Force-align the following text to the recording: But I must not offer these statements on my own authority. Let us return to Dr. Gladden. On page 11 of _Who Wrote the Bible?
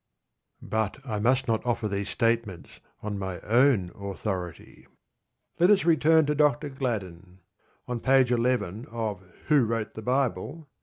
But 0.63 0.97
I 1.07 1.19
must 1.19 1.47
not 1.47 1.63
offer 1.63 1.87
these 1.87 2.09
statements 2.09 2.79
on 3.03 3.19
my 3.19 3.39
own 3.41 3.91
authority. 3.93 4.87
Let 5.59 5.69
us 5.69 5.85
return 5.85 6.25
to 6.25 6.33
Dr. 6.33 6.69
Gladden. 6.69 7.41
On 7.87 7.99
page 7.99 8.31
11 8.31 8.87
of 8.87 9.23
_Who 9.49 9.67
Wrote 9.69 9.93
the 9.93 10.01
Bible? 10.01 10.67